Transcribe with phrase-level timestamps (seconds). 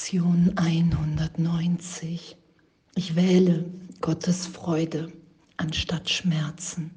[0.00, 2.34] Lektion 190.
[2.94, 3.66] Ich wähle
[4.00, 5.12] Gottes Freude
[5.58, 6.90] anstatt Schmerzen.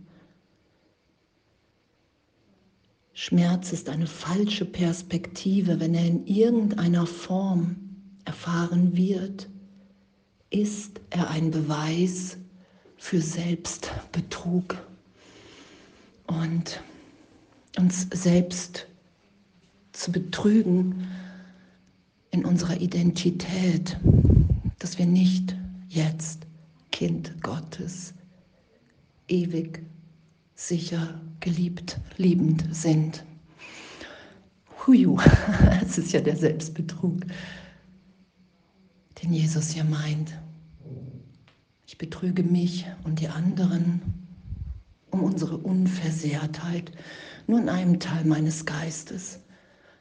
[3.13, 7.75] Schmerz ist eine falsche Perspektive, wenn er in irgendeiner Form
[8.23, 9.49] erfahren wird,
[10.49, 12.38] ist er ein Beweis
[12.95, 14.77] für Selbstbetrug
[16.27, 16.81] und
[17.75, 18.88] uns selbst
[19.91, 21.05] zu betrügen
[22.34, 23.98] in unserer Identität,
[24.80, 25.55] dass wir nicht
[25.88, 26.48] jetzt
[26.91, 28.16] Kind Gottes
[29.27, 29.85] ewig,
[30.55, 33.23] sicher, geliebt, liebend sind.
[34.85, 35.20] Huju,
[35.81, 37.22] es ist ja der Selbstbetrug,
[39.22, 40.34] den Jesus hier meint.
[41.86, 44.02] Ich betrüge mich und die anderen
[45.11, 46.91] um unsere Unversehrtheit
[47.45, 49.39] nur in einem Teil meines Geistes.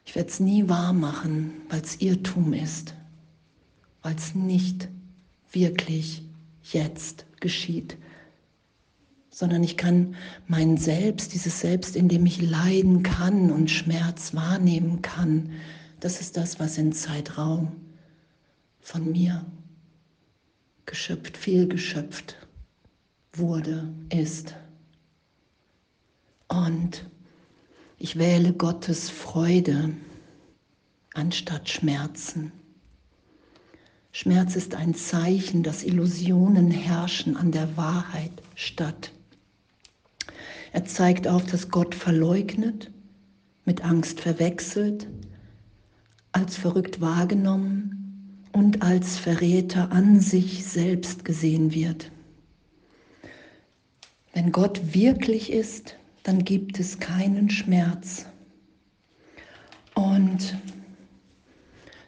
[0.05, 2.93] Ich werde es nie wahr machen, weil es Irrtum ist,
[4.01, 4.89] weil es nicht
[5.51, 6.23] wirklich
[6.63, 7.97] jetzt geschieht,
[9.29, 10.15] sondern ich kann
[10.47, 15.51] mein Selbst, dieses Selbst, in dem ich leiden kann und Schmerz wahrnehmen kann,
[15.99, 17.71] das ist das, was in Zeitraum
[18.81, 19.45] von mir
[20.85, 22.35] geschöpft, viel geschöpft
[23.31, 24.55] wurde, ist.
[26.49, 27.09] Und
[28.03, 29.95] ich wähle Gottes Freude
[31.13, 32.51] anstatt Schmerzen.
[34.11, 39.13] Schmerz ist ein Zeichen, dass Illusionen herrschen an der Wahrheit statt.
[40.73, 42.91] Er zeigt auf, dass Gott verleugnet,
[43.63, 45.07] mit Angst verwechselt,
[46.33, 52.11] als verrückt wahrgenommen und als Verräter an sich selbst gesehen wird.
[54.33, 58.25] Wenn Gott wirklich ist, dann gibt es keinen Schmerz.
[59.93, 60.57] Und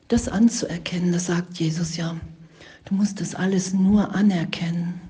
[0.07, 2.15] das anzuerkennen, das sagt Jesus ja,
[2.85, 5.01] du musst das alles nur anerkennen.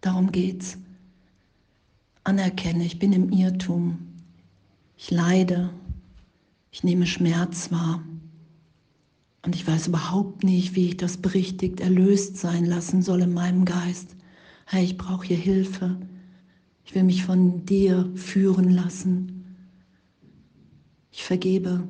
[0.00, 0.78] Darum geht's.
[2.24, 3.98] Anerkenne, ich bin im Irrtum.
[4.96, 5.70] Ich leide.
[6.70, 8.02] Ich nehme Schmerz wahr.
[9.42, 13.64] Und ich weiß überhaupt nicht, wie ich das berichtigt erlöst sein lassen soll in meinem
[13.64, 14.14] Geist.
[14.66, 15.96] Hey, ich brauche hier Hilfe.
[16.84, 19.56] Ich will mich von dir führen lassen.
[21.12, 21.88] Ich vergebe.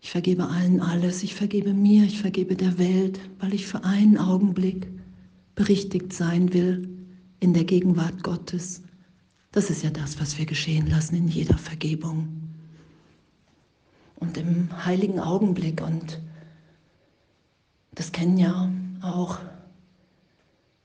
[0.00, 1.22] Ich vergebe allen alles.
[1.22, 2.04] Ich vergebe mir.
[2.04, 4.88] Ich vergebe der Welt, weil ich für einen Augenblick
[5.54, 6.88] berichtigt sein will
[7.40, 8.82] in der Gegenwart Gottes.
[9.52, 12.28] Das ist ja das, was wir geschehen lassen in jeder Vergebung.
[14.16, 16.20] Und im heiligen Augenblick, und
[17.94, 19.38] das kennen ja auch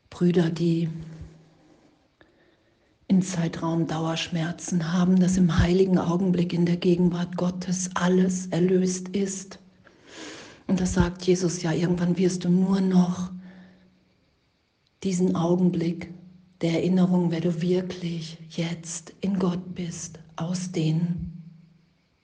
[0.09, 0.89] Brüder, die
[3.09, 9.57] in Zeitraum Dauerschmerzen haben, dass im heiligen Augenblick in der Gegenwart Gottes alles erlöst ist.
[10.67, 13.31] Und das sagt Jesus ja, irgendwann wirst du nur noch
[15.03, 16.13] diesen Augenblick
[16.61, 21.41] der Erinnerung, wer du wirklich jetzt in Gott bist, ausdehnen,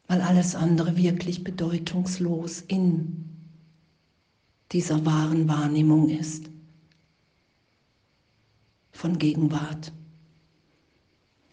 [0.08, 3.26] weil alles andere wirklich bedeutungslos in
[4.72, 6.46] dieser wahren Wahrnehmung ist
[8.92, 9.92] von Gegenwart.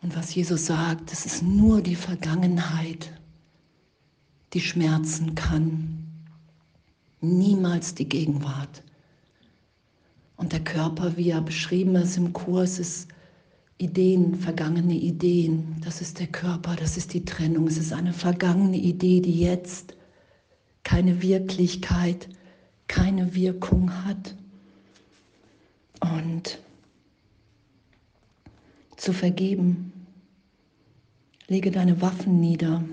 [0.03, 3.13] Und was Jesus sagt, es ist nur die Vergangenheit,
[4.53, 6.07] die schmerzen kann,
[7.21, 8.83] niemals die Gegenwart.
[10.37, 13.09] Und der Körper, wie er beschrieben ist im Kurs, ist
[13.79, 15.77] Ideen, vergangene Ideen.
[15.85, 17.69] Das ist der Körper, das ist die Trennung.
[17.69, 19.95] Es ist eine vergangene Idee, die jetzt
[20.83, 22.29] keine Wirklichkeit,
[22.89, 24.35] keine Wirkung hat.
[26.01, 26.59] Und
[29.03, 29.93] zu vergeben.
[31.49, 32.85] Lege deine Waffen nieder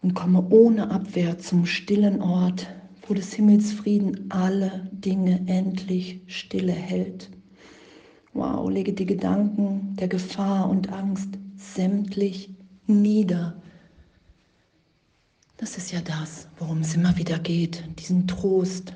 [0.00, 2.68] und komme ohne Abwehr zum stillen Ort,
[3.06, 7.28] wo des Himmels Frieden alle Dinge endlich stille hält.
[8.32, 12.48] Wow, lege die Gedanken der Gefahr und Angst sämtlich
[12.86, 13.60] nieder.
[15.58, 18.94] Das ist ja das, worum es immer wieder geht, diesen Trost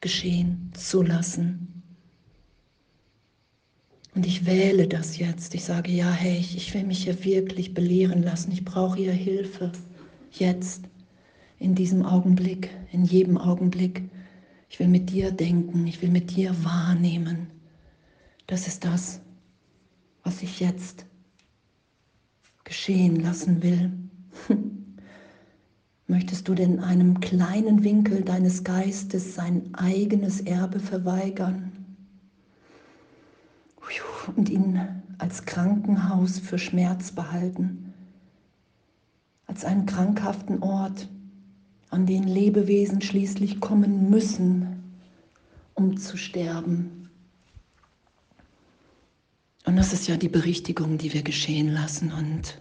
[0.00, 1.75] geschehen zu lassen.
[4.16, 5.54] Und ich wähle das jetzt.
[5.54, 8.50] Ich sage, ja, hey, ich will mich hier wirklich belehren lassen.
[8.50, 9.72] Ich brauche hier Hilfe.
[10.32, 10.84] Jetzt,
[11.58, 14.08] in diesem Augenblick, in jedem Augenblick.
[14.70, 15.86] Ich will mit dir denken.
[15.86, 17.48] Ich will mit dir wahrnehmen.
[18.46, 19.20] Das ist das,
[20.22, 21.04] was ich jetzt
[22.64, 23.92] geschehen lassen will.
[26.06, 31.75] Möchtest du denn einem kleinen Winkel deines Geistes sein eigenes Erbe verweigern?
[34.28, 34.80] Und ihn
[35.18, 37.94] als Krankenhaus für Schmerz behalten,
[39.46, 41.08] als einen krankhaften Ort,
[41.90, 45.00] an den Lebewesen schließlich kommen müssen,
[45.74, 47.08] um zu sterben.
[49.64, 52.60] Und das ist ja die Berichtigung, die wir geschehen lassen und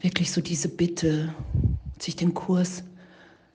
[0.00, 1.34] wirklich so diese Bitte,
[1.94, 2.82] als ich den Kurs,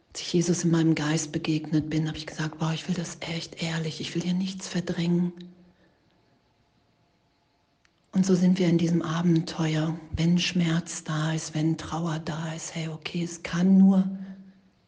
[0.09, 3.17] als ich Jesus in meinem Geist begegnet bin, habe ich gesagt, boah, ich will das
[3.21, 5.33] echt ehrlich, ich will hier nichts verdrängen.
[8.13, 12.75] Und so sind wir in diesem Abenteuer, wenn Schmerz da ist, wenn Trauer da ist,
[12.75, 14.07] hey, okay, es kann nur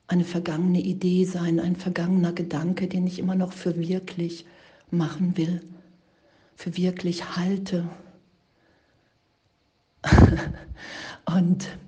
[0.05, 4.45] eine vergangene Idee sein, ein vergangener Gedanke, den ich immer noch für wirklich
[4.91, 5.63] machen will,
[6.55, 7.89] für wirklich halte.
[11.25, 11.79] Und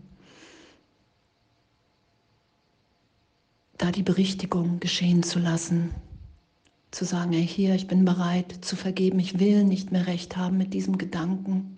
[3.78, 5.94] da die Berichtigung geschehen zu lassen,
[6.92, 10.58] zu sagen, hey, hier, ich bin bereit zu vergeben, ich will nicht mehr recht haben
[10.58, 11.78] mit diesem Gedanken.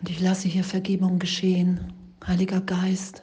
[0.00, 1.92] Und ich lasse hier Vergebung geschehen,
[2.26, 3.22] Heiliger Geist.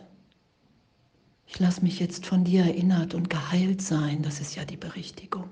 [1.45, 5.49] Ich lasse mich jetzt von dir erinnert und geheilt sein, das ist ja die Berichtigung.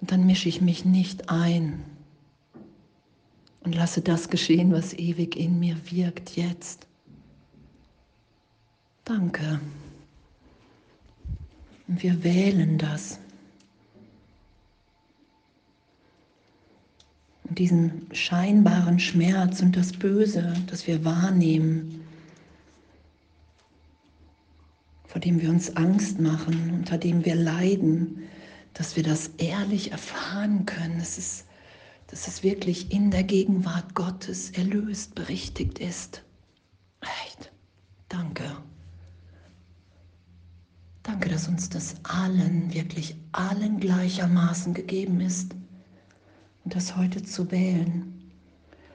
[0.00, 1.84] Und dann mische ich mich nicht ein
[3.60, 6.86] und lasse das geschehen, was ewig in mir wirkt jetzt.
[9.04, 9.60] Danke.
[11.88, 13.18] Und wir wählen das.
[17.44, 22.04] Und diesen scheinbaren Schmerz und das Böse, das wir wahrnehmen,
[25.06, 28.28] vor dem wir uns Angst machen, unter dem wir leiden,
[28.74, 31.46] dass wir das ehrlich erfahren können, dass es,
[32.08, 36.22] dass es wirklich in der Gegenwart Gottes erlöst, berichtigt ist.
[37.00, 37.50] Echt,
[38.10, 38.44] danke.
[41.08, 45.54] Danke, dass uns das allen, wirklich allen gleichermaßen gegeben ist.
[46.64, 48.12] Und das heute zu wählen.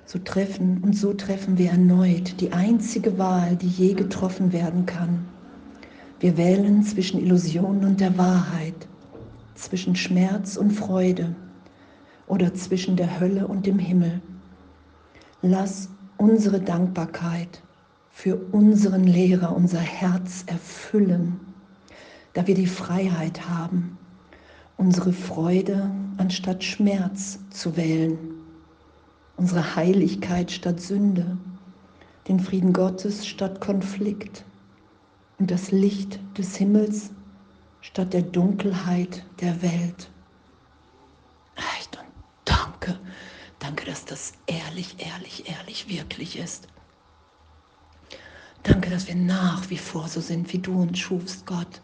[0.06, 5.26] So treffen und so treffen wir erneut die einzige Wahl, die je getroffen werden kann.
[6.20, 8.88] Wir wählen zwischen Illusion und der Wahrheit,
[9.56, 11.36] zwischen Schmerz und Freude
[12.28, 14.22] oder zwischen der Hölle und dem Himmel.
[15.42, 17.64] Lass unsere Dankbarkeit
[18.12, 21.40] für unseren Lehrer unser Herz erfüllen
[22.34, 23.98] da wir die Freiheit haben,
[24.78, 28.18] unsere Freude anstatt Schmerz zu wählen,
[29.38, 31.38] unsere Heiligkeit statt Sünde,
[32.28, 34.46] den Frieden Gottes statt Konflikt
[35.40, 37.12] und das Licht des Himmels
[37.82, 40.10] statt der Dunkelheit der Welt.
[41.78, 42.08] Echt und
[42.46, 42.98] danke,
[43.60, 46.68] danke, dass das ehrlich, ehrlich, ehrlich wirklich ist.
[48.64, 51.82] Danke, dass wir nach wie vor so sind, wie du uns schufst, Gott.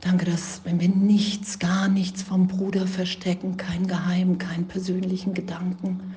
[0.00, 6.14] Danke, dass wenn wir nichts, gar nichts vom Bruder verstecken, kein Geheim, keinen persönlichen Gedanken,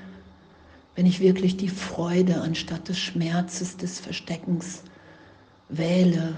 [0.96, 4.84] wenn ich wirklich die Freude anstatt des Schmerzes, des Versteckens
[5.68, 6.36] wähle,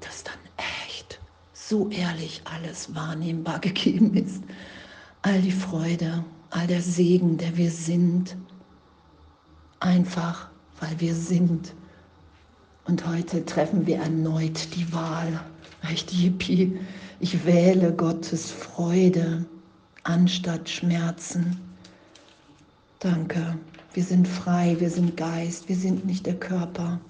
[0.00, 1.20] dass dann echt
[1.52, 4.42] so ehrlich alles wahrnehmbar gegeben ist.
[5.22, 8.36] All die Freude, all der Segen, der wir sind,
[9.78, 10.48] einfach
[10.80, 11.74] weil wir sind.
[12.86, 15.44] Und heute treffen wir erneut die Wahl
[15.82, 16.78] Echt Yippie,
[17.20, 19.46] ich wähle Gottes Freude
[20.04, 21.60] anstatt Schmerzen.
[22.98, 23.56] Danke,
[23.92, 27.00] wir sind frei, wir sind Geist, wir sind nicht der Körper.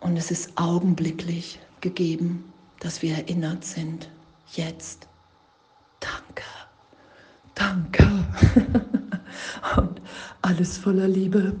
[0.00, 2.44] Und es ist augenblicklich gegeben,
[2.80, 4.10] dass wir erinnert sind.
[4.52, 5.08] Jetzt.
[6.00, 6.44] Danke.
[7.54, 8.24] Danke.
[9.76, 10.00] Und
[10.42, 11.54] alles voller Liebe.